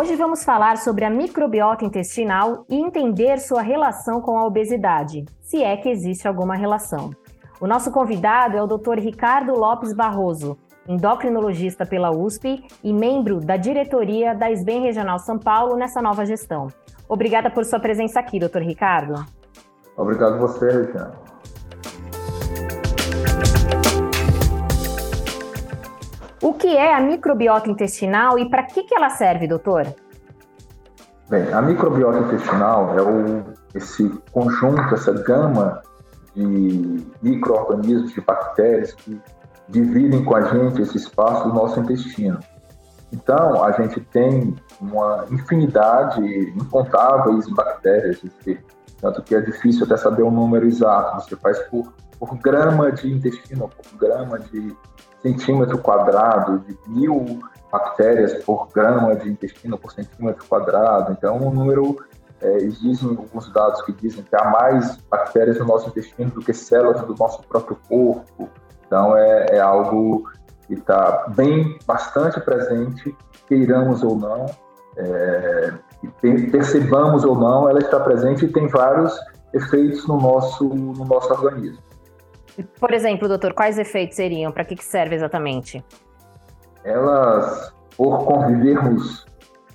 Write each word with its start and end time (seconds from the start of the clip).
Hoje 0.00 0.14
vamos 0.14 0.44
falar 0.44 0.78
sobre 0.78 1.04
a 1.04 1.10
microbiota 1.10 1.84
intestinal 1.84 2.64
e 2.70 2.76
entender 2.76 3.40
sua 3.40 3.62
relação 3.62 4.20
com 4.20 4.38
a 4.38 4.46
obesidade, 4.46 5.24
se 5.40 5.60
é 5.60 5.76
que 5.76 5.88
existe 5.88 6.28
alguma 6.28 6.54
relação. 6.54 7.10
O 7.60 7.66
nosso 7.66 7.90
convidado 7.90 8.56
é 8.56 8.62
o 8.62 8.66
Dr. 8.68 9.00
Ricardo 9.00 9.58
Lopes 9.58 9.92
Barroso, 9.92 10.56
endocrinologista 10.86 11.84
pela 11.84 12.12
USP 12.12 12.64
e 12.84 12.92
membro 12.92 13.40
da 13.40 13.56
diretoria 13.56 14.36
da 14.36 14.48
SBEM 14.52 14.82
Regional 14.82 15.18
São 15.18 15.36
Paulo 15.36 15.76
nessa 15.76 16.00
nova 16.00 16.24
gestão. 16.24 16.68
Obrigada 17.08 17.50
por 17.50 17.64
sua 17.64 17.80
presença 17.80 18.20
aqui, 18.20 18.38
Dr. 18.38 18.60
Ricardo. 18.60 19.26
Obrigado 19.96 20.38
você, 20.38 20.64
Regina. 20.64 21.27
Que 26.68 26.76
é 26.76 26.94
a 26.94 27.00
microbiota 27.00 27.70
intestinal 27.70 28.38
e 28.38 28.50
para 28.50 28.62
que, 28.62 28.82
que 28.82 28.94
ela 28.94 29.08
serve, 29.08 29.48
doutor? 29.48 29.86
Bem, 31.30 31.50
a 31.50 31.62
microbiota 31.62 32.18
intestinal 32.18 32.94
é 32.98 33.00
o, 33.00 33.42
esse 33.74 34.06
conjunto, 34.32 34.94
essa 34.94 35.12
gama 35.12 35.82
de 36.34 37.06
micro-organismos, 37.22 38.12
de 38.12 38.20
bactérias 38.20 38.92
que 38.92 39.18
dividem 39.70 40.22
com 40.22 40.36
a 40.36 40.42
gente 40.42 40.82
esse 40.82 40.98
espaço 40.98 41.48
do 41.48 41.54
nosso 41.54 41.80
intestino. 41.80 42.38
Então, 43.10 43.64
a 43.64 43.72
gente 43.72 44.00
tem 44.00 44.54
uma 44.78 45.24
infinidade, 45.30 46.20
incontáveis 46.50 47.48
bactérias, 47.48 48.22
tanto 49.00 49.22
que 49.22 49.34
é 49.34 49.40
difícil 49.40 49.86
até 49.86 49.96
saber 49.96 50.22
o 50.22 50.30
número 50.30 50.66
exato. 50.66 51.24
Você 51.24 51.34
faz 51.36 51.58
por, 51.70 51.94
por 52.18 52.36
grama 52.36 52.92
de 52.92 53.10
intestino, 53.10 53.70
por 53.70 53.98
grama 53.98 54.38
de 54.38 54.76
centímetro 55.22 55.78
quadrado, 55.78 56.60
de 56.60 56.76
mil 56.86 57.40
bactérias 57.70 58.32
por 58.44 58.68
grama 58.72 59.14
de 59.16 59.28
intestino 59.28 59.76
por 59.78 59.92
centímetro 59.92 60.44
quadrado. 60.46 61.12
Então, 61.12 61.36
um 61.36 61.50
número, 61.50 61.96
é, 62.40 62.56
existem 62.58 63.08
alguns 63.10 63.52
dados 63.52 63.82
que 63.82 63.92
dizem 63.92 64.24
que 64.24 64.34
há 64.36 64.44
mais 64.44 64.96
bactérias 65.10 65.58
no 65.58 65.66
nosso 65.66 65.88
intestino 65.88 66.30
do 66.30 66.40
que 66.40 66.54
células 66.54 67.02
do 67.02 67.14
nosso 67.14 67.42
próprio 67.42 67.78
corpo. 67.88 68.48
Então, 68.86 69.16
é, 69.16 69.56
é 69.56 69.60
algo 69.60 70.30
que 70.66 70.74
está 70.74 71.26
bem, 71.34 71.78
bastante 71.86 72.40
presente, 72.40 73.14
queiramos 73.46 74.02
ou 74.02 74.16
não, 74.16 74.46
é, 74.96 75.72
percebamos 76.50 77.24
ou 77.24 77.34
não, 77.34 77.68
ela 77.68 77.78
está 77.78 77.98
presente 78.00 78.44
e 78.44 78.48
tem 78.48 78.68
vários 78.68 79.18
efeitos 79.52 80.06
no 80.06 80.20
nosso, 80.20 80.64
no 80.64 81.04
nosso 81.04 81.32
organismo. 81.32 81.78
Por 82.78 82.92
exemplo, 82.92 83.28
doutor, 83.28 83.52
quais 83.52 83.78
efeitos 83.78 84.16
seriam? 84.16 84.52
Para 84.52 84.64
que, 84.64 84.74
que 84.74 84.84
serve 84.84 85.14
exatamente? 85.14 85.84
Elas, 86.84 87.72
por 87.96 88.24
convivermos, 88.24 89.26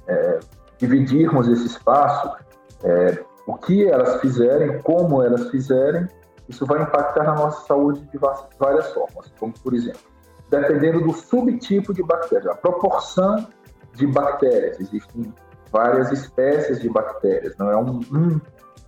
é, 0.08 0.40
dividirmos 0.78 1.48
esse 1.48 1.68
espaço, 1.68 2.36
é, 2.84 3.24
o 3.48 3.56
que 3.56 3.88
elas 3.88 4.20
fizerem, 4.22 4.82
como 4.82 5.22
elas 5.22 5.50
fizerem, 5.50 6.08
isso 6.48 6.66
vai 6.66 6.82
impactar 6.82 7.24
na 7.24 7.36
nossa 7.36 7.66
saúde 7.68 8.02
de 8.12 8.18
várias 8.60 8.92
formas. 8.92 9.32
Como, 9.40 9.54
por 9.54 9.74
exemplo, 9.74 10.02
dependendo 10.50 11.02
do 11.02 11.14
subtipo 11.14 11.94
de 11.94 12.04
bactéria, 12.04 12.52
a 12.52 12.56
proporção 12.56 13.48
de 13.94 14.08
bactérias, 14.08 14.80
existem 14.80 15.34
várias 15.72 16.12
espécies 16.12 16.80
de 16.82 16.90
bactérias, 16.90 17.56
não 17.58 17.70
é 17.70 17.78
um, 17.78 18.00
um 18.12 18.40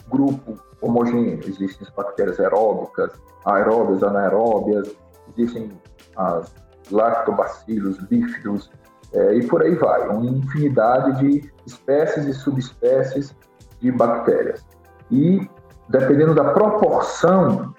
grupo 0.09 0.57
homogêneo. 0.81 1.39
Existem 1.45 1.87
as 1.87 1.89
bactérias 1.93 2.39
aeróbicas, 2.39 3.11
aeróbias, 3.45 4.03
anaeróbias, 4.03 4.95
existem 5.35 5.71
as 6.15 6.53
lactobacilos, 6.91 7.97
bífidos, 8.05 8.69
é, 9.13 9.35
e 9.35 9.47
por 9.47 9.61
aí 9.61 9.75
vai. 9.75 10.07
Uma 10.07 10.25
infinidade 10.25 11.19
de 11.19 11.51
espécies 11.65 12.25
e 12.25 12.33
subespécies 12.33 13.35
de 13.81 13.91
bactérias. 13.91 14.65
E, 15.11 15.47
dependendo 15.89 16.33
da 16.33 16.45
proporção 16.45 17.73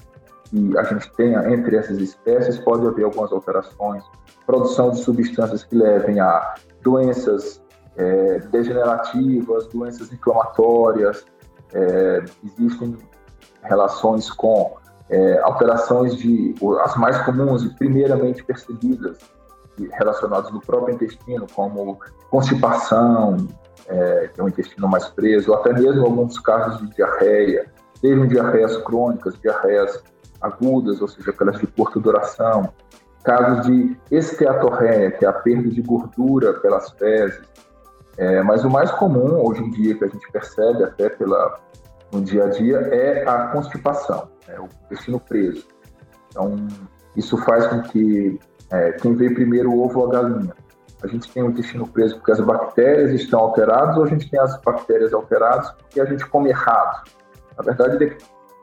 que 0.45 0.79
a 0.79 0.83
gente 0.84 1.11
tenha 1.17 1.53
entre 1.53 1.77
essas 1.77 1.99
espécies, 1.99 2.59
pode 2.59 2.87
haver 2.87 3.05
algumas 3.05 3.33
alterações, 3.33 4.03
produção 4.47 4.91
de 4.91 5.00
substâncias 5.00 5.65
que 5.65 5.77
levem 5.77 6.21
a 6.21 6.55
doenças 6.83 7.62
é, 7.97 8.39
degenerativas, 8.50 9.67
doenças 9.69 10.12
inflamatórias, 10.12 11.25
é, 11.72 12.25
existem 12.44 12.97
relações 13.62 14.31
com 14.31 14.77
é, 15.09 15.38
alterações 15.41 16.16
de 16.16 16.54
as 16.82 16.97
mais 16.97 17.19
comuns 17.25 17.62
e 17.65 17.69
primeiramente 17.71 18.43
percebidas 18.43 19.19
relacionadas 19.93 20.50
no 20.50 20.60
próprio 20.60 20.94
intestino, 20.94 21.47
como 21.55 21.99
constipação, 22.31 23.37
é, 23.88 24.31
que 24.32 24.41
é 24.41 24.44
um 24.44 24.49
intestino 24.49 24.88
mais 24.88 25.06
preso, 25.09 25.53
até 25.55 25.72
mesmo 25.72 26.05
alguns 26.05 26.38
casos 26.38 26.81
de 26.81 26.97
diarreia, 26.97 27.71
sejam 28.00 28.26
diarreias 28.26 28.76
crônicas, 28.78 29.38
diarreias 29.41 30.03
agudas, 30.41 31.00
ou 31.00 31.09
seja, 31.09 31.31
aquelas 31.31 31.59
de 31.59 31.66
curta 31.66 32.00
duração, 32.00 32.72
casos 33.22 33.66
de 33.66 33.97
esteatorreia, 34.10 35.10
que 35.10 35.25
é 35.25 35.28
a 35.28 35.32
perda 35.32 35.69
de 35.69 35.82
gordura 35.82 36.55
pelas 36.55 36.91
fezes, 36.93 37.43
é, 38.19 38.43
mas 38.43 38.65
o 38.65 38.71
mais 38.71 38.91
comum 38.93 39.47
hoje 39.47 39.62
em 39.62 39.71
dia 39.71 39.97
que 39.97 40.04
a 40.04 40.09
gente 40.09 40.31
percebe 40.32 40.84
até 40.84 41.09
pela, 41.09 41.59
no 42.12 42.22
dia 42.22 42.44
a 42.44 42.49
dia 42.49 42.78
é 42.78 43.28
a 43.28 43.49
constipação, 43.49 44.28
é 44.49 44.59
o 44.59 44.69
intestino 44.87 45.21
preso. 45.21 45.66
Então, 46.28 46.56
isso 47.15 47.37
faz 47.38 47.66
com 47.66 47.82
que 47.82 48.38
é, 48.71 48.93
quem 48.93 49.15
veio 49.15 49.34
primeiro 49.34 49.71
o 49.71 49.84
ovo 49.84 50.00
ou 50.00 50.06
a 50.09 50.10
galinha. 50.12 50.55
A 51.03 51.06
gente 51.06 51.31
tem 51.31 51.43
o 51.43 51.50
intestino 51.50 51.87
preso 51.87 52.16
porque 52.16 52.32
as 52.32 52.41
bactérias 52.41 53.12
estão 53.12 53.41
alteradas 53.41 53.97
ou 53.97 54.05
a 54.05 54.06
gente 54.06 54.31
tem 54.31 54.41
as 54.41 54.59
bactérias 54.62 55.12
alteradas 55.12 55.71
porque 55.72 56.00
a 56.00 56.06
gente 56.06 56.26
come 56.26 56.49
errado. 56.49 57.09
Na 57.56 57.65
verdade, 57.65 58.16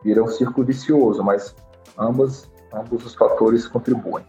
vira 0.04 0.24
um 0.24 0.28
círculo 0.28 0.66
vicioso, 0.66 1.24
mas 1.24 1.56
ambas, 1.98 2.50
ambos 2.74 3.06
os 3.06 3.16
fatores 3.16 3.68
contribuem. 3.68 4.26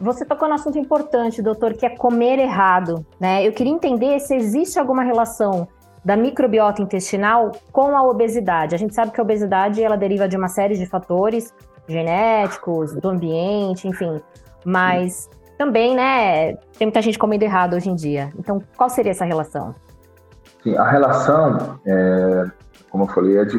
Você 0.00 0.24
tocou 0.24 0.48
no 0.48 0.54
assunto 0.54 0.78
importante, 0.78 1.40
doutor, 1.40 1.74
que 1.74 1.86
é 1.86 1.96
comer 1.96 2.38
errado. 2.38 3.04
Né? 3.18 3.46
Eu 3.46 3.52
queria 3.52 3.72
entender 3.72 4.18
se 4.20 4.34
existe 4.34 4.78
alguma 4.78 5.02
relação 5.02 5.66
da 6.04 6.16
microbiota 6.16 6.82
intestinal 6.82 7.52
com 7.72 7.96
a 7.96 8.02
obesidade. 8.02 8.74
A 8.74 8.78
gente 8.78 8.94
sabe 8.94 9.10
que 9.10 9.20
a 9.20 9.24
obesidade 9.24 9.82
ela 9.82 9.96
deriva 9.96 10.28
de 10.28 10.36
uma 10.36 10.48
série 10.48 10.76
de 10.76 10.86
fatores 10.86 11.52
genéticos, 11.88 12.92
do 12.94 13.08
ambiente, 13.08 13.88
enfim. 13.88 14.20
Mas 14.64 15.28
também, 15.58 15.96
né, 15.96 16.54
tem 16.78 16.86
muita 16.86 17.00
gente 17.00 17.18
comendo 17.18 17.44
errado 17.44 17.74
hoje 17.74 17.88
em 17.88 17.94
dia. 17.94 18.32
Então, 18.38 18.62
qual 18.76 18.90
seria 18.90 19.10
essa 19.10 19.24
relação? 19.24 19.74
Sim, 20.62 20.76
a 20.76 20.88
relação, 20.88 21.80
é, 21.86 22.44
como 22.90 23.04
eu 23.04 23.08
falei, 23.08 23.38
é 23.38 23.44
de 23.44 23.58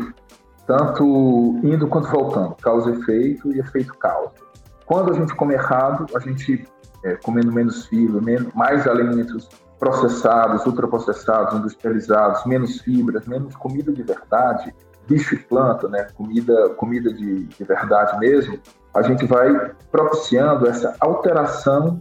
tanto 0.66 1.60
indo 1.64 1.88
quanto 1.88 2.10
voltando, 2.10 2.56
causa 2.62 2.92
efeito 2.92 3.52
e 3.54 3.60
efeito 3.60 3.94
causa. 3.98 4.47
Quando 4.88 5.12
a 5.12 5.14
gente 5.14 5.36
come 5.36 5.54
errado, 5.54 6.06
a 6.16 6.20
gente 6.20 6.66
é, 7.04 7.16
comendo 7.18 7.52
menos 7.52 7.86
fibra, 7.86 8.22
menos, 8.22 8.54
mais 8.54 8.88
alimentos 8.88 9.48
processados, 9.78 10.66
ultraprocessados, 10.66 11.60
industrializados, 11.60 12.46
menos 12.46 12.80
fibras, 12.80 13.28
menos 13.28 13.56
comida 13.58 13.92
de 13.92 14.02
verdade, 14.02 14.74
bicho 15.06 15.36
e 15.36 15.40
planta, 15.40 15.88
né, 15.90 16.08
comida, 16.16 16.70
comida 16.70 17.14
de, 17.14 17.46
de 17.46 17.64
verdade 17.64 18.18
mesmo, 18.18 18.60
a 18.94 19.02
gente 19.02 19.26
vai 19.26 19.72
propiciando 19.92 20.68
essa 20.68 20.96
alteração, 21.00 22.00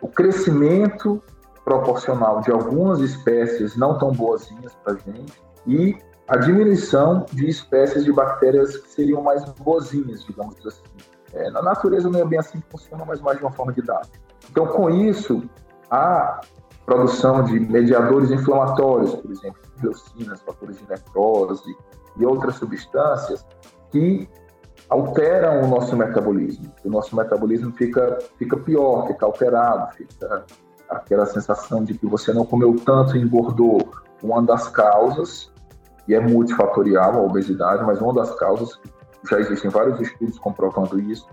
o 0.00 0.06
crescimento 0.06 1.22
proporcional 1.64 2.42
de 2.42 2.52
algumas 2.52 3.00
espécies 3.00 3.76
não 3.76 3.98
tão 3.98 4.12
boazinhas 4.12 4.74
para 4.84 4.94
a 4.94 4.96
gente 4.96 5.32
e 5.66 5.98
a 6.28 6.36
diminuição 6.36 7.24
de 7.32 7.48
espécies 7.48 8.04
de 8.04 8.12
bactérias 8.12 8.76
que 8.76 8.90
seriam 8.90 9.22
mais 9.22 9.44
boazinhas, 9.44 10.24
digamos 10.24 10.54
assim. 10.66 10.82
É, 11.32 11.50
na 11.50 11.62
natureza 11.62 12.08
não 12.08 12.20
é 12.20 12.24
bem 12.24 12.38
assim 12.38 12.60
que 12.60 12.70
funciona, 12.70 13.04
mas 13.04 13.20
mais 13.20 13.38
de 13.38 13.44
uma 13.44 13.52
forma 13.52 13.72
didática. 13.72 14.18
Então, 14.50 14.66
com 14.66 14.88
isso, 14.88 15.42
a 15.90 16.40
produção 16.86 17.44
de 17.44 17.60
mediadores 17.60 18.30
inflamatórios, 18.30 19.14
por 19.14 19.30
exemplo, 19.30 19.60
dioxinas, 19.76 20.40
fatores 20.40 20.78
de 20.78 20.88
necrose 20.88 21.76
e 22.16 22.24
outras 22.24 22.54
substâncias 22.56 23.46
que 23.90 24.28
alteram 24.88 25.64
o 25.64 25.68
nosso 25.68 25.96
metabolismo. 25.96 26.72
O 26.84 26.88
nosso 26.88 27.14
metabolismo 27.14 27.72
fica, 27.72 28.18
fica 28.38 28.56
pior, 28.56 29.06
fica 29.06 29.26
alterado, 29.26 29.92
fica 29.94 30.44
aquela 30.88 31.26
sensação 31.26 31.84
de 31.84 31.92
que 31.92 32.06
você 32.06 32.32
não 32.32 32.46
comeu 32.46 32.74
tanto 32.84 33.16
e 33.16 33.20
engordou. 33.20 33.92
Uma 34.22 34.42
das 34.42 34.68
causas, 34.68 35.52
e 36.08 36.14
é 36.14 36.20
multifatorial 36.20 37.14
a 37.14 37.20
obesidade, 37.20 37.84
mas 37.84 38.00
uma 38.00 38.14
das 38.14 38.34
causas 38.36 38.80
já 39.28 39.38
existem 39.38 39.70
vários 39.70 40.00
estudos 40.00 40.38
comprovando 40.38 40.98
isso, 41.00 41.26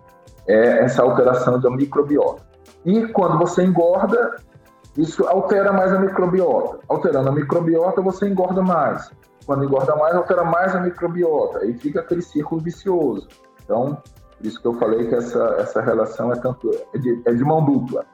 é 0.48 0.84
essa 0.84 1.02
alteração 1.02 1.60
da 1.60 1.70
microbiota. 1.70 2.44
E 2.86 3.08
quando 3.08 3.38
você 3.38 3.64
engorda, 3.64 4.36
isso 4.98 5.28
altera 5.28 5.74
mais 5.74 5.92
a 5.92 6.00
microbiota. 6.00 6.80
Alterando 6.88 7.30
a 7.30 7.32
microbiota, 7.32 8.02
você 8.02 8.28
engorda 8.28 8.62
mais. 8.62 9.12
Quando 9.46 9.64
engorda 9.64 9.96
mais, 9.96 10.16
altera 10.16 10.44
mais 10.44 10.76
a 10.76 10.80
microbiota. 10.80 11.60
Aí 11.60 11.74
fica 11.74 12.00
aquele 12.00 12.22
círculo 12.22 12.62
vicioso. 12.62 13.28
Então, 13.64 14.02
por 14.38 14.46
isso 14.46 14.62
que 14.62 14.68
eu 14.68 14.74
falei 14.74 15.08
que 15.08 15.16
essa, 15.16 15.56
essa 15.60 15.82
relação 15.82 16.32
é, 16.32 16.36
tanto, 16.36 16.70
é, 16.94 16.98
de, 16.98 17.22
é 17.26 17.34
de 17.34 17.44
mão 17.44 17.64
dupla. 17.64 18.06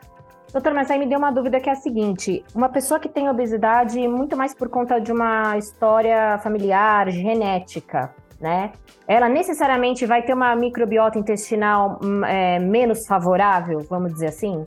Doutor, 0.51 0.73
mas 0.73 0.91
aí 0.91 0.99
me 0.99 1.07
deu 1.07 1.17
uma 1.17 1.31
dúvida 1.31 1.59
que 1.61 1.69
é 1.69 1.71
a 1.71 1.75
seguinte: 1.75 2.43
uma 2.53 2.67
pessoa 2.67 2.99
que 2.99 3.07
tem 3.07 3.29
obesidade 3.29 4.05
muito 4.07 4.35
mais 4.35 4.53
por 4.53 4.67
conta 4.67 4.99
de 4.99 5.11
uma 5.11 5.57
história 5.57 6.37
familiar, 6.39 7.09
genética, 7.09 8.13
né? 8.41 8.73
Ela 9.07 9.29
necessariamente 9.29 10.05
vai 10.05 10.23
ter 10.23 10.33
uma 10.33 10.55
microbiota 10.55 11.19
intestinal 11.19 11.99
hum, 12.03 12.25
é, 12.25 12.59
menos 12.59 13.05
favorável, 13.05 13.79
vamos 13.89 14.13
dizer 14.13 14.27
assim? 14.27 14.63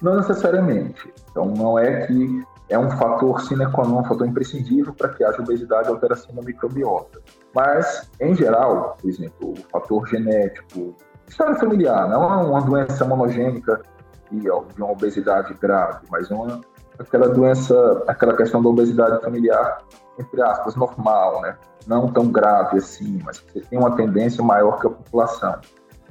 Não 0.00 0.16
necessariamente. 0.16 1.12
Então, 1.30 1.46
não 1.46 1.78
é 1.78 2.06
que 2.06 2.44
é 2.68 2.78
um 2.78 2.90
fator 2.92 3.40
sine 3.42 3.66
qua 3.70 3.84
non, 3.84 4.00
um 4.00 4.04
fator 4.04 4.26
imprescindível 4.26 4.94
para 4.94 5.08
que 5.08 5.24
haja 5.24 5.42
obesidade 5.42 5.88
e 5.88 5.90
alteração 5.90 6.34
da 6.34 6.42
microbiota. 6.42 7.20
Mas, 7.54 8.08
em 8.20 8.34
geral, 8.34 8.96
por 9.00 9.10
exemplo, 9.10 9.52
o 9.52 9.56
fator 9.70 10.06
genético, 10.08 10.94
história 11.28 11.56
familiar, 11.56 12.08
não 12.08 12.22
é 12.22 12.36
uma 12.44 12.62
doença 12.62 13.04
monogênica 13.04 13.82
de 14.30 14.48
uma 14.48 14.90
obesidade 14.90 15.52
grave, 15.54 16.06
mas 16.10 16.30
uma, 16.30 16.60
aquela 16.98 17.28
doença, 17.28 18.02
aquela 18.06 18.36
questão 18.36 18.62
da 18.62 18.68
obesidade 18.68 19.20
familiar, 19.22 19.82
entre 20.18 20.42
aspas, 20.42 20.76
normal, 20.76 21.40
né? 21.42 21.56
Não 21.86 22.08
tão 22.08 22.30
grave 22.30 22.78
assim, 22.78 23.20
mas 23.24 23.40
que 23.40 23.60
tem 23.60 23.78
uma 23.78 23.96
tendência 23.96 24.42
maior 24.42 24.80
que 24.80 24.86
a 24.86 24.90
população. 24.90 25.58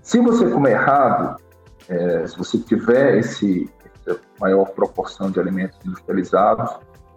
Se 0.02 0.20
você 0.20 0.50
comer 0.50 0.72
errado, 0.72 1.40
é, 1.88 2.28
se 2.28 2.38
você 2.38 2.58
tiver 2.58 3.18
esse, 3.18 3.70
maior 4.40 4.66
proporção 4.72 5.30
de 5.30 5.40
alimentos 5.40 5.78
industrializados. 5.86 6.72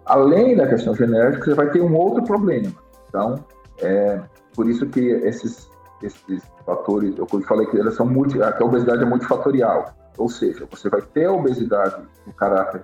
Além 0.05 0.55
da 0.55 0.67
questão 0.67 0.95
genética, 0.95 1.45
você 1.45 1.53
vai 1.53 1.69
ter 1.71 1.81
um 1.81 1.95
outro 1.95 2.23
problema. 2.23 2.71
Então, 3.09 3.43
é 3.79 4.21
por 4.53 4.69
isso 4.69 4.85
que 4.87 4.99
esses, 4.99 5.69
esses 6.01 6.43
fatores, 6.65 7.17
eu 7.17 7.27
falei 7.43 7.65
que 7.67 7.79
elas 7.79 7.95
são 7.95 8.05
multi, 8.05 8.37
que 8.37 8.43
a 8.43 8.65
obesidade 8.65 9.01
é 9.01 9.05
multifatorial. 9.05 9.93
Ou 10.17 10.29
seja, 10.29 10.67
você 10.69 10.89
vai 10.89 11.01
ter 11.01 11.25
a 11.25 11.31
obesidade 11.31 12.01
no 12.25 12.33
caráter 12.33 12.83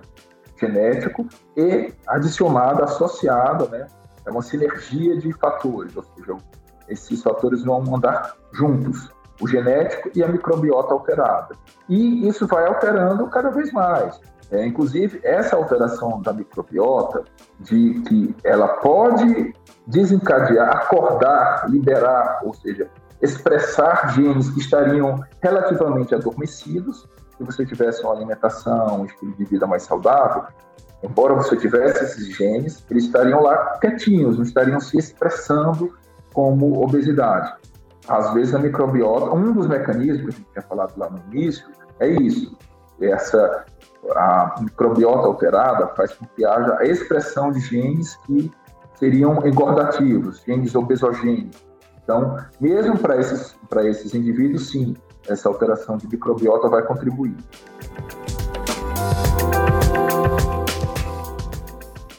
genético 0.62 1.26
e 1.56 1.92
adicionada, 2.06 2.84
associada, 2.84 3.66
né? 3.66 3.86
É 4.24 4.30
uma 4.30 4.42
sinergia 4.42 5.18
de 5.18 5.32
fatores, 5.32 5.96
ou 5.96 6.04
seja, 6.04 6.36
esses 6.88 7.22
fatores 7.22 7.64
vão 7.64 7.82
andar 7.94 8.36
juntos 8.52 9.10
o 9.40 9.48
genético 9.48 10.10
e 10.14 10.22
a 10.22 10.28
microbiota 10.28 10.92
alterada. 10.92 11.56
E 11.88 12.28
isso 12.28 12.46
vai 12.46 12.64
alterando 12.66 13.26
cada 13.26 13.50
vez 13.50 13.72
mais. 13.72 14.20
É, 14.52 14.64
inclusive, 14.66 15.18
essa 15.24 15.56
alteração 15.56 16.20
da 16.20 16.32
microbiota, 16.32 17.24
de 17.58 18.02
que 18.02 18.36
ela 18.44 18.68
pode 18.68 19.54
desencadear, 19.86 20.76
acordar, 20.76 21.68
liberar, 21.68 22.40
ou 22.44 22.54
seja, 22.54 22.88
expressar 23.20 24.12
genes 24.14 24.50
que 24.50 24.60
estariam 24.60 25.24
relativamente 25.40 26.14
adormecidos, 26.14 27.08
se 27.42 27.46
você 27.46 27.66
tivesse 27.66 28.02
uma 28.02 28.14
alimentação, 28.14 29.02
um 29.02 29.04
estilo 29.04 29.32
de 29.32 29.44
vida 29.44 29.66
mais 29.66 29.82
saudável, 29.82 30.44
embora 31.02 31.34
você 31.34 31.56
tivesse 31.56 32.04
esses 32.04 32.36
genes, 32.36 32.84
eles 32.90 33.04
estariam 33.04 33.42
lá 33.42 33.78
quietinhos, 33.80 34.36
não 34.36 34.44
estariam 34.44 34.80
se 34.80 34.96
expressando 34.96 35.92
como 36.32 36.82
obesidade. 36.82 37.52
Às 38.08 38.32
vezes 38.34 38.54
a 38.54 38.58
microbiota, 38.58 39.34
um 39.34 39.52
dos 39.52 39.66
mecanismos 39.66 40.20
que 40.22 40.28
a 40.28 40.32
gente 40.32 40.52
tinha 40.52 40.62
falado 40.62 40.92
lá 40.96 41.10
no 41.10 41.18
início, 41.32 41.68
é 42.00 42.08
isso. 42.08 42.56
Essa, 43.00 43.64
a 44.14 44.56
microbiota 44.60 45.26
alterada 45.26 45.88
faz 45.88 46.12
com 46.14 46.26
que 46.26 46.44
haja 46.44 46.76
a 46.78 46.84
expressão 46.84 47.50
de 47.50 47.60
genes 47.60 48.16
que 48.26 48.50
seriam 48.94 49.44
engordativos, 49.46 50.42
genes 50.44 50.74
obesogênicos. 50.74 51.71
Então, 52.04 52.36
mesmo 52.60 52.98
para 52.98 53.16
esses, 53.18 53.56
esses 53.84 54.14
indivíduos, 54.14 54.70
sim, 54.70 54.96
essa 55.28 55.48
alteração 55.48 55.96
de 55.96 56.08
microbiota 56.08 56.68
vai 56.68 56.82
contribuir. 56.82 57.36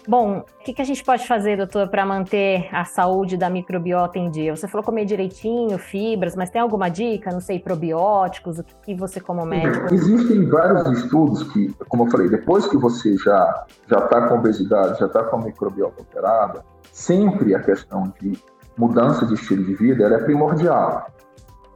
Bom, 0.05 0.39
o 0.39 0.63
que, 0.63 0.73
que, 0.73 0.81
a 0.81 0.85
gente 0.85 1.03
pode 1.03 1.25
fazer, 1.25 1.57
doutor, 1.57 1.87
para 1.87 2.05
manter 2.05 2.67
a 2.73 2.83
saúde 2.83 3.37
da 3.37 3.49
microbiota 3.49 4.19
em 4.19 4.29
dia? 4.29 4.53
Você 4.53 4.67
falou 4.67 4.83
comer 4.83 5.05
direitinho, 5.05 5.77
fibras, 5.77 6.35
mas 6.35 6.49
tem 6.49 6.61
alguma 6.61 6.89
dica? 6.89 7.31
Não 7.31 7.39
sei, 7.39 7.57
probióticos, 7.57 8.59
o 8.59 8.63
que, 8.63 8.75
que 8.83 8.95
você 8.95 9.21
como 9.21 9.45
médico? 9.45 9.93
Existem 9.93 10.45
vários 10.49 10.99
estudos 10.99 11.43
que, 11.51 11.73
como 11.87 12.05
eu 12.05 12.11
falei, 12.11 12.29
depois 12.29 12.67
que 12.67 12.77
você 12.77 13.15
já 13.17 13.65
já 13.87 13.99
está 13.99 14.27
com 14.27 14.35
obesidade, 14.35 14.99
já 14.99 15.05
está 15.05 15.23
com 15.23 15.37
a 15.37 15.41
microbiota 15.41 16.01
alterada, 16.01 16.65
sempre 16.91 17.55
a 17.55 17.61
questão 17.61 18.13
de 18.21 18.37
mudança 18.77 19.25
de 19.25 19.33
estilo 19.33 19.63
de 19.63 19.73
vida 19.75 20.05
é 20.05 20.17
primordial. 20.19 21.07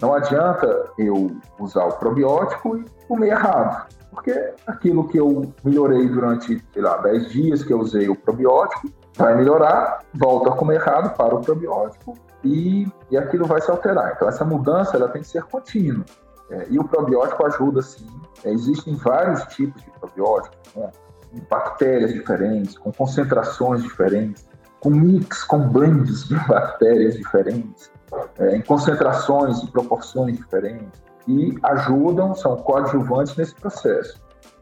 Não 0.02 0.14
adianta 0.14 0.92
eu 0.98 1.36
usar 1.60 1.86
o 1.86 1.94
probiótico 1.94 2.78
e 2.78 2.86
comer 3.08 3.30
errado. 3.30 3.88
Porque 4.12 4.54
aquilo 4.66 5.08
que 5.08 5.18
eu 5.20 5.54
melhorei 5.64 6.08
durante, 6.08 6.64
sei 6.74 6.82
lá, 6.82 6.98
10 6.98 7.30
dias 7.30 7.64
que 7.64 7.74
eu 7.74 7.80
usei 7.80 8.10
o 8.10 8.16
probiótico, 8.16 8.90
vai 9.16 9.36
melhorar, 9.36 10.00
volto 10.14 10.50
a 10.50 10.56
comer 10.56 10.76
errado 10.76 11.16
para 11.16 11.36
o 11.36 11.42
probiótico 11.42 12.14
e, 12.44 12.88
e 13.10 13.18
aquilo 13.18 13.46
vai 13.46 13.62
se 13.62 13.70
alterar. 13.70 14.14
Então, 14.16 14.28
essa 14.28 14.46
mudança 14.46 14.96
ela 14.96 15.10
tem 15.10 15.22
que 15.22 15.28
ser 15.28 15.44
contínua. 15.44 16.06
É, 16.50 16.68
e 16.70 16.80
o 16.80 16.84
probiótico 16.84 17.46
ajuda, 17.46 17.82
sim. 17.82 18.08
É, 18.44 18.52
existem 18.52 18.96
vários 18.96 19.44
tipos 19.54 19.84
de 19.84 19.92
probióticos, 20.00 20.58
com 20.74 20.92
bactérias 21.50 22.14
diferentes, 22.14 22.78
com 22.78 22.92
concentrações 22.92 23.84
diferentes, 23.84 24.47
com 24.79 24.89
mix, 24.89 25.44
com 25.44 25.68
blends 25.69 26.27
de 26.27 26.35
bactérias 26.47 27.15
diferentes, 27.15 27.91
é, 28.39 28.56
em 28.56 28.62
concentrações 28.62 29.62
e 29.63 29.71
proporções 29.71 30.38
diferentes 30.38 31.01
e 31.27 31.57
ajudam, 31.63 32.33
são 32.33 32.56
coadjuvantes 32.56 33.35
nesse 33.35 33.53
processo. 33.56 34.21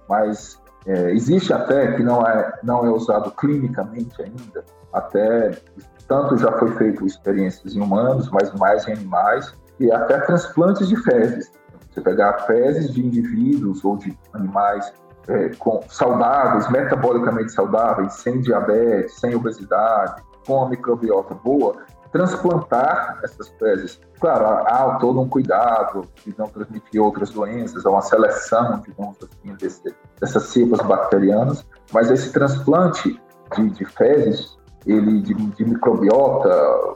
Mas 0.10 0.60
é, 0.88 1.12
existe 1.12 1.54
até 1.54 1.94
que 1.94 2.04
não 2.04 2.26
é, 2.26 2.60
não 2.64 2.86
é 2.86 2.90
usado 2.90 3.32
clinicamente 3.32 4.22
ainda, 4.22 4.64
até 4.92 5.60
tanto 6.08 6.38
já 6.38 6.52
foi 6.54 6.72
feito 6.76 7.06
experiências 7.06 7.76
em 7.76 7.82
humanos, 7.82 8.30
mas 8.30 8.52
mais 8.54 8.88
em 8.88 8.94
animais, 8.94 9.54
e 9.80 9.92
até 9.92 10.20
transplantes 10.20 10.88
de 10.88 10.96
fezes. 10.98 11.52
Você 11.92 12.02
pegar 12.02 12.40
fezes 12.46 12.94
de 12.94 13.06
indivíduos 13.06 13.84
ou 13.84 13.98
de 13.98 14.18
animais 14.34 14.94
é, 15.28 15.50
com, 15.58 15.82
saudáveis, 15.90 16.70
metabolicamente 16.70 17.52
saudáveis, 17.52 18.14
sem 18.14 18.40
diabetes, 18.42 19.20
sem 19.20 19.36
obesidade, 19.36 20.24
com 20.46 20.64
a 20.64 20.70
microbiota 20.70 21.34
boa, 21.34 21.76
transplantar 22.12 23.20
essas 23.24 23.50
fezes. 23.60 24.00
Claro, 24.20 24.46
há 24.46 24.98
todo 25.00 25.20
um 25.20 25.28
cuidado 25.28 26.08
de 26.26 26.34
não 26.38 26.48
transmitir 26.48 27.02
outras 27.02 27.32
doenças, 27.32 27.86
há 27.86 27.90
uma 27.90 28.02
seleção, 28.02 28.82
digamos 28.86 29.18
assim, 29.22 29.54
desse, 29.56 29.96
dessas 30.20 30.44
cepas 30.44 30.80
bacterianas, 30.82 31.66
mas 31.92 32.10
esse 32.10 32.32
transplante 32.32 33.20
de, 33.56 33.70
de 33.70 33.86
fezes, 33.86 34.58
ele 34.86 35.22
de, 35.22 35.34
de 35.34 35.66
microbiota 35.66 36.96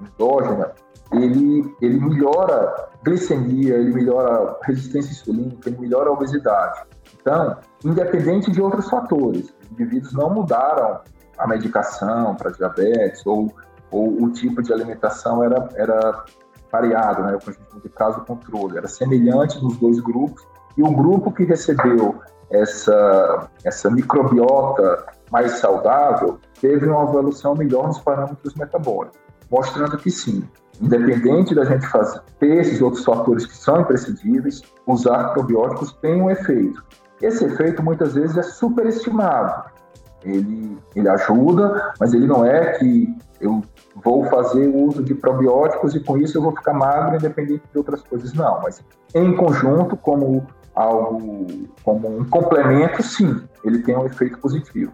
endógena, 0.00 0.72
ele, 1.12 1.74
ele 1.80 2.00
melhora 2.00 2.88
glicemia, 3.02 3.76
ele 3.76 3.94
melhora 3.94 4.58
resistência 4.64 5.12
insulínica, 5.12 5.68
ele 5.68 5.78
melhora 5.78 6.10
a 6.10 6.12
obesidade. 6.12 6.82
Então, 7.18 7.56
independente 7.84 8.50
de 8.50 8.60
outros 8.60 8.88
fatores, 8.88 9.54
os 9.62 9.70
indivíduos 9.72 10.12
não 10.12 10.30
mudaram 10.30 11.00
a 11.36 11.46
medicação 11.46 12.34
para 12.34 12.50
diabetes 12.50 13.24
ou 13.24 13.52
ou 13.90 14.22
o 14.22 14.30
tipo 14.30 14.62
de 14.62 14.72
alimentação 14.72 15.42
era, 15.42 15.68
era 15.74 16.24
variado, 16.70 17.22
né? 17.22 17.36
O 17.36 17.76
a 17.76 17.80
de 17.80 17.88
caso 17.90 18.20
controle, 18.22 18.76
era 18.76 18.88
semelhante 18.88 19.62
nos 19.62 19.76
dois 19.78 20.00
grupos, 20.00 20.46
e 20.76 20.82
o 20.82 20.90
grupo 20.90 21.32
que 21.32 21.44
recebeu 21.44 22.20
essa, 22.50 23.48
essa 23.64 23.90
microbiota 23.90 25.06
mais 25.30 25.52
saudável 25.52 26.38
teve 26.60 26.86
uma 26.86 27.02
evolução 27.02 27.54
melhor 27.54 27.88
nos 27.88 27.98
parâmetros 27.98 28.54
metabólicos, 28.54 29.18
mostrando 29.50 29.96
que 29.98 30.10
sim, 30.10 30.48
independente 30.80 31.54
da 31.54 31.64
gente 31.64 31.86
fazer, 31.86 32.20
ter 32.38 32.58
esses 32.58 32.80
outros 32.80 33.04
fatores 33.04 33.46
que 33.46 33.56
são 33.56 33.80
imprescindíveis, 33.80 34.62
usar 34.86 35.32
probióticos 35.32 35.92
tem 36.00 36.20
um 36.20 36.30
efeito. 36.30 36.82
Esse 37.20 37.44
efeito 37.44 37.82
muitas 37.82 38.14
vezes 38.14 38.36
é 38.36 38.42
superestimado. 38.42 39.70
Ele, 40.24 40.76
ele 40.94 41.08
ajuda, 41.08 41.92
mas 41.98 42.12
ele 42.12 42.26
não 42.26 42.44
é 42.44 42.72
que 42.72 43.16
eu 43.40 43.62
vou 43.94 44.24
fazer 44.24 44.68
o 44.68 44.84
uso 44.84 45.02
de 45.02 45.14
probióticos 45.14 45.94
e 45.94 46.00
com 46.00 46.18
isso 46.18 46.36
eu 46.36 46.42
vou 46.42 46.52
ficar 46.52 46.74
magro 46.74 47.16
independente 47.16 47.62
de 47.70 47.78
outras 47.78 48.02
coisas. 48.02 48.32
Não, 48.34 48.60
mas 48.62 48.82
em 49.14 49.34
conjunto, 49.36 49.96
como 49.96 50.46
algo, 50.74 51.46
como 51.82 52.18
um 52.18 52.24
complemento, 52.24 53.02
sim, 53.02 53.42
ele 53.64 53.80
tem 53.80 53.96
um 53.96 54.06
efeito 54.06 54.38
positivo. 54.38 54.92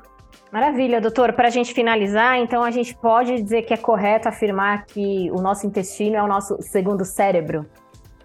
Maravilha, 0.53 1.01
doutor. 1.01 1.33
Para 1.33 1.49
a 1.49 1.51
gente 1.51 1.75
finalizar, 1.75 2.39
então 2.39 2.63
a 2.63 2.71
gente 2.71 2.97
pode 2.97 3.43
dizer 3.43 3.63
que 3.63 3.75
é 3.75 3.77
correto 3.77 4.29
afirmar 4.29 4.85
que 4.87 5.31
o 5.33 5.41
nosso 5.41 5.67
intestino 5.67 6.17
é 6.17 6.23
o 6.23 6.29
nosso 6.29 6.57
segundo 6.61 7.05
cérebro? 7.05 7.67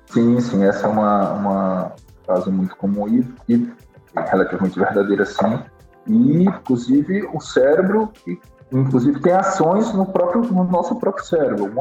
Sim, 0.05 0.39
sim, 0.39 0.63
essa 0.63 0.85
é 0.85 0.89
uma, 0.89 1.33
uma 1.33 1.91
frase 2.25 2.51
muito 2.51 2.75
comum 2.75 3.07
e, 3.07 3.25
e 3.47 3.71
relativamente 4.15 4.79
verdadeira, 4.79 5.25
sim. 5.25 5.59
E, 6.07 6.43
inclusive, 6.43 7.29
o 7.33 7.39
cérebro 7.39 8.11
inclusive 8.71 9.19
tem 9.19 9.33
ações 9.33 9.91
no 9.93 10.05
próprio 10.05 10.41
no 10.43 10.63
nosso 10.63 10.95
próprio 10.95 11.25
cérebro. 11.25 11.71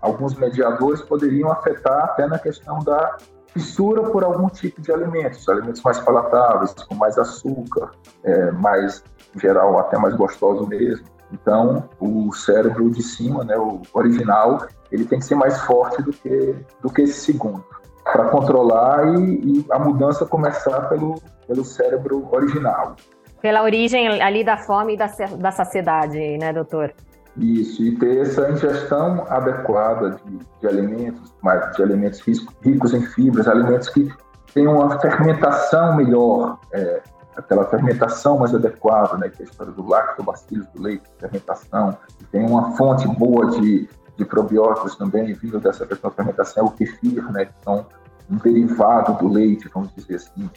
alguns 0.00 0.34
mediadores 0.34 1.00
poderiam 1.02 1.50
afetar 1.50 2.04
até 2.04 2.26
na 2.26 2.38
questão 2.38 2.80
da 2.80 3.16
fissura 3.52 4.02
por 4.10 4.24
algum 4.24 4.48
tipo 4.48 4.80
de 4.80 4.90
alimentos, 4.90 5.48
alimentos 5.48 5.82
mais 5.82 5.98
palatáveis, 6.00 6.72
com 6.72 6.94
mais 6.94 7.18
açúcar, 7.18 7.90
é, 8.24 8.50
mais, 8.50 9.04
em 9.36 9.38
geral, 9.38 9.78
até 9.78 9.98
mais 9.98 10.14
gostoso 10.14 10.66
mesmo. 10.66 11.06
Então, 11.30 11.88
o 12.00 12.32
cérebro 12.32 12.90
de 12.90 13.02
cima, 13.02 13.44
né, 13.44 13.56
o 13.56 13.82
original, 13.92 14.66
ele 14.90 15.04
tem 15.04 15.18
que 15.18 15.24
ser 15.24 15.34
mais 15.34 15.58
forte 15.62 16.02
do 16.02 16.12
que, 16.12 16.56
do 16.80 16.90
que 16.90 17.02
esse 17.02 17.20
segundo, 17.20 17.64
para 18.04 18.24
controlar 18.28 19.06
e, 19.14 19.58
e, 19.58 19.66
a 19.70 19.78
mudança 19.78 20.26
começar 20.26 20.88
pelo, 20.88 21.20
pelo 21.46 21.64
cérebro 21.64 22.28
original. 22.30 22.96
Pela 23.40 23.62
origem 23.62 24.20
ali 24.22 24.44
da 24.44 24.56
fome 24.56 24.94
e 24.94 24.96
da, 24.96 25.06
da 25.38 25.50
saciedade, 25.50 26.38
né, 26.38 26.52
doutor? 26.52 26.92
Isso, 27.36 27.82
e 27.82 27.96
ter 27.96 28.18
essa 28.18 28.50
ingestão 28.50 29.24
adequada 29.28 30.18
de, 30.24 30.38
de 30.60 30.66
alimentos, 30.66 31.34
mais 31.42 31.74
de 31.74 31.82
alimentos 31.82 32.20
ricos 32.20 32.92
em 32.92 33.00
fibras, 33.00 33.48
alimentos 33.48 33.88
que 33.88 34.12
tenham 34.52 34.74
uma 34.74 34.98
fermentação 35.00 35.96
melhor, 35.96 36.58
é, 36.72 37.00
aquela 37.36 37.64
fermentação 37.64 38.38
mais 38.38 38.54
adequada, 38.54 39.16
né, 39.16 39.30
que 39.30 39.42
é 39.42 39.46
a 39.46 39.48
história 39.48 39.72
do 39.72 39.86
lactobacillus, 39.88 40.66
do 40.74 40.82
leite, 40.82 41.04
fermentação, 41.18 41.96
que 42.18 42.24
tem 42.26 42.44
uma 42.44 42.76
fonte 42.76 43.08
boa 43.08 43.50
de, 43.52 43.88
de 44.16 44.24
probióticos 44.24 44.96
também, 44.96 45.32
vindo 45.32 45.58
dessa 45.58 45.86
questão 45.86 46.10
da 46.10 46.16
fermentação, 46.16 46.64
é 46.64 46.66
o 46.66 46.70
kefir, 46.70 47.32
né, 47.32 47.46
que 47.46 47.54
são 47.64 47.86
um 48.30 48.36
derivado 48.36 49.14
do 49.14 49.28
leite, 49.28 49.70
vamos 49.72 49.94
dizer 49.94 50.16
assim, 50.16 50.50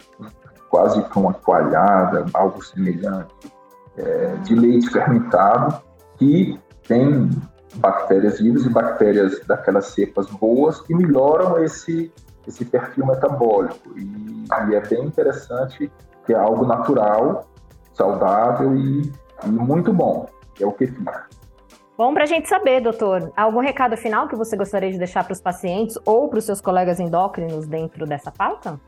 quase 0.68 1.02
com 1.08 1.20
uma 1.20 1.34
coalhada, 1.34 2.26
algo 2.34 2.62
semelhante, 2.64 3.34
é, 3.96 4.36
de 4.44 4.54
leite 4.54 4.90
fermentado, 4.90 5.80
que 6.16 6.58
tem 6.86 7.30
bactérias 7.76 8.40
vivas 8.40 8.64
e 8.64 8.68
bactérias 8.68 9.40
daquelas 9.46 9.86
cepas 9.86 10.26
boas 10.26 10.80
que 10.80 10.94
melhoram 10.94 11.62
esse, 11.62 12.12
esse 12.46 12.64
perfil 12.64 13.06
metabólico. 13.06 13.76
E, 13.96 14.44
e 14.70 14.74
é 14.74 14.80
bem 14.80 15.04
interessante 15.04 15.90
que 16.24 16.32
é 16.32 16.36
algo 16.36 16.66
natural, 16.66 17.46
saudável 17.94 18.74
e, 18.76 19.12
e 19.44 19.48
muito 19.48 19.92
bom, 19.92 20.26
é 20.60 20.66
o 20.66 20.72
kefir. 20.72 21.04
Bom 21.96 22.12
para 22.12 22.24
a 22.24 22.26
gente 22.26 22.46
saber, 22.46 22.82
doutor. 22.82 23.32
Algum 23.34 23.60
recado 23.60 23.96
final 23.96 24.28
que 24.28 24.36
você 24.36 24.54
gostaria 24.54 24.92
de 24.92 24.98
deixar 24.98 25.24
para 25.24 25.32
os 25.32 25.40
pacientes 25.40 25.98
ou 26.04 26.28
para 26.28 26.38
os 26.38 26.44
seus 26.44 26.60
colegas 26.60 27.00
endócrinos 27.00 27.66
dentro 27.66 28.04
dessa 28.04 28.30
pauta? 28.30 28.78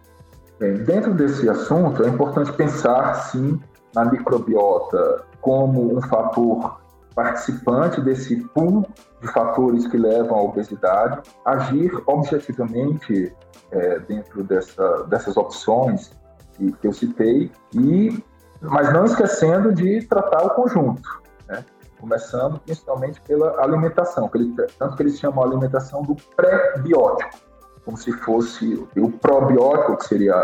Bem, 0.60 0.74
dentro 0.84 1.14
desse 1.14 1.48
assunto, 1.48 2.04
é 2.04 2.08
importante 2.08 2.52
pensar, 2.52 3.14
sim, 3.14 3.58
na 3.94 4.04
microbiota 4.04 5.24
como 5.40 5.96
um 5.96 6.02
fator 6.02 6.82
participante 7.14 8.00
desse 8.02 8.36
pool 8.48 8.86
de 9.22 9.28
fatores 9.28 9.86
que 9.86 9.96
levam 9.96 10.38
à 10.38 10.42
obesidade, 10.42 11.22
agir 11.46 11.90
objetivamente 12.06 13.34
é, 13.70 13.98
dentro 14.00 14.44
dessa, 14.44 15.04
dessas 15.04 15.34
opções 15.36 16.12
que, 16.52 16.72
que 16.72 16.86
eu 16.86 16.92
citei, 16.92 17.50
e, 17.72 18.22
mas 18.60 18.92
não 18.92 19.06
esquecendo 19.06 19.72
de 19.72 20.02
tratar 20.06 20.44
o 20.44 20.50
conjunto? 20.50 21.22
Começando 22.00 22.58
principalmente 22.60 23.20
pela 23.22 23.62
alimentação, 23.62 24.30
tanto 24.78 24.96
que 24.96 25.02
eles 25.02 25.18
chamam 25.18 25.42
a 25.42 25.46
alimentação 25.46 26.02
do 26.02 26.14
pré-biótico, 26.36 27.38
como 27.84 27.96
se 27.96 28.12
fosse 28.12 28.74
o 28.96 29.10
probiótico, 29.10 29.96
que 29.96 30.06
seria 30.06 30.34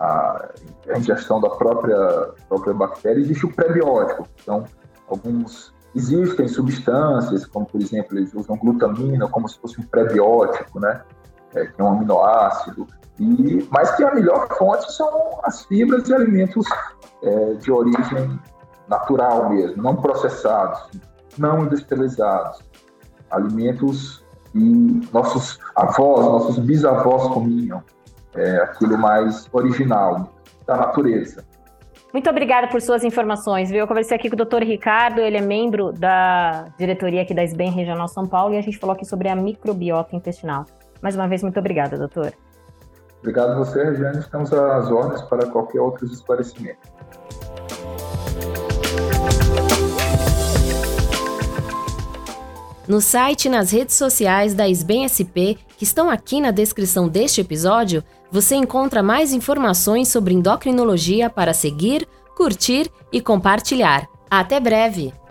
a, 0.00 0.48
a 0.88 0.98
ingestão 0.98 1.40
da 1.40 1.50
própria, 1.50 2.32
própria 2.48 2.74
bactéria, 2.74 3.20
existe 3.20 3.46
o 3.46 3.52
pré-biótico. 3.52 4.28
Então, 4.42 4.64
alguns 5.08 5.74
Existem 5.94 6.48
substâncias, 6.48 7.46
como 7.46 7.66
por 7.66 7.80
exemplo, 7.80 8.18
eles 8.18 8.34
usam 8.34 8.56
glutamina 8.56 9.28
como 9.28 9.48
se 9.48 9.58
fosse 9.60 9.80
um 9.80 9.84
prebiótico, 9.84 10.80
né? 10.80 11.02
É, 11.54 11.66
que 11.66 11.80
é 11.80 11.84
um 11.84 11.88
aminoácido, 11.88 12.88
e, 13.20 13.64
mas 13.70 13.94
que 13.94 14.02
a 14.02 14.12
melhor 14.12 14.48
fonte 14.58 14.92
são 14.92 15.38
as 15.44 15.64
fibras 15.66 16.02
de 16.02 16.12
alimentos 16.12 16.66
é, 17.22 17.54
de 17.54 17.70
origem 17.70 18.40
natural 18.88 19.50
mesmo, 19.50 19.82
não 19.82 19.96
processados, 19.96 20.90
não 21.38 21.64
industrializados. 21.64 22.62
Alimentos 23.30 24.24
que 24.52 25.08
nossos 25.12 25.58
avós, 25.74 26.24
nossos 26.24 26.58
bisavós 26.58 27.26
comiam, 27.32 27.82
é, 28.34 28.56
aquilo 28.58 28.96
mais 28.98 29.48
original 29.52 30.30
da 30.66 30.76
natureza. 30.76 31.44
Muito 32.12 32.30
obrigada 32.30 32.68
por 32.68 32.80
suas 32.80 33.02
informações, 33.02 33.70
viu? 33.70 33.80
Eu 33.80 33.88
conversei 33.88 34.16
aqui 34.16 34.28
com 34.28 34.34
o 34.34 34.36
doutor 34.36 34.62
Ricardo, 34.62 35.20
ele 35.20 35.36
é 35.36 35.40
membro 35.40 35.92
da 35.92 36.66
diretoria 36.78 37.22
aqui 37.22 37.34
da 37.34 37.42
SBEM 37.42 37.72
Regional 37.72 38.06
São 38.06 38.24
Paulo 38.24 38.54
e 38.54 38.58
a 38.58 38.60
gente 38.60 38.78
falou 38.78 38.94
aqui 38.94 39.04
sobre 39.04 39.28
a 39.28 39.34
microbiota 39.34 40.14
intestinal. 40.14 40.64
Mais 41.02 41.16
uma 41.16 41.26
vez, 41.26 41.42
muito 41.42 41.58
obrigada, 41.58 41.98
doutor. 41.98 42.32
Obrigado 43.18 43.52
a 43.52 43.54
você, 43.56 43.82
Regiane. 43.82 44.18
Estamos 44.18 44.52
às 44.52 44.90
ordens 44.90 45.22
para 45.22 45.46
qualquer 45.46 45.80
outro 45.80 46.06
esclarecimento. 46.06 46.78
No 52.86 53.00
site 53.00 53.46
e 53.46 53.48
nas 53.48 53.70
redes 53.70 53.94
sociais 53.96 54.52
da 54.52 54.68
SBEM 54.68 55.08
SP, 55.08 55.56
que 55.78 55.84
estão 55.84 56.10
aqui 56.10 56.40
na 56.40 56.50
descrição 56.50 57.08
deste 57.08 57.40
episódio, 57.40 58.04
você 58.30 58.56
encontra 58.56 59.02
mais 59.02 59.32
informações 59.32 60.08
sobre 60.08 60.34
endocrinologia 60.34 61.30
para 61.30 61.54
seguir, 61.54 62.06
curtir 62.36 62.90
e 63.10 63.22
compartilhar. 63.22 64.06
Até 64.30 64.60
breve! 64.60 65.23